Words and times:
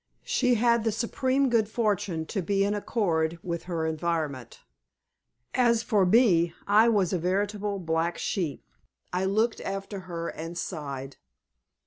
She 0.25 0.55
had 0.55 0.83
the 0.83 0.91
supreme 0.91 1.47
good 1.47 1.69
fortune 1.69 2.25
to 2.25 2.41
be 2.41 2.63
in 2.63 2.73
accord 2.73 3.37
with 3.43 3.65
her 3.65 3.85
environment. 3.85 4.61
As 5.53 5.83
for 5.83 6.07
me, 6.07 6.55
I 6.65 6.89
was 6.89 7.13
a 7.13 7.19
veritable 7.19 7.77
black 7.77 8.17
sheep. 8.17 8.65
I 9.13 9.25
looked 9.25 9.61
after 9.61 9.99
her 10.09 10.29
and 10.29 10.57
sighed. 10.57 11.17